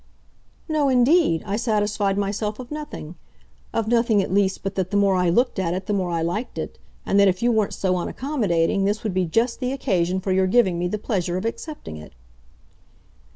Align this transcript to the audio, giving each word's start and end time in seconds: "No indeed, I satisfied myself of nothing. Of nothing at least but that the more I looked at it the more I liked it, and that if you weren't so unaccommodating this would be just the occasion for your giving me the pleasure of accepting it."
"No 0.67 0.89
indeed, 0.89 1.43
I 1.45 1.57
satisfied 1.57 2.17
myself 2.17 2.57
of 2.57 2.71
nothing. 2.71 3.13
Of 3.71 3.87
nothing 3.87 4.19
at 4.19 4.33
least 4.33 4.63
but 4.63 4.73
that 4.73 4.89
the 4.89 4.97
more 4.97 5.13
I 5.13 5.29
looked 5.29 5.59
at 5.59 5.75
it 5.75 5.85
the 5.85 5.93
more 5.93 6.09
I 6.09 6.23
liked 6.23 6.57
it, 6.57 6.79
and 7.05 7.19
that 7.19 7.27
if 7.27 7.43
you 7.43 7.51
weren't 7.51 7.71
so 7.75 7.93
unaccommodating 7.97 8.85
this 8.85 9.03
would 9.03 9.13
be 9.13 9.25
just 9.25 9.59
the 9.59 9.71
occasion 9.71 10.19
for 10.19 10.31
your 10.31 10.47
giving 10.47 10.79
me 10.79 10.87
the 10.87 10.97
pleasure 10.97 11.37
of 11.37 11.45
accepting 11.45 11.97
it." 11.97 12.13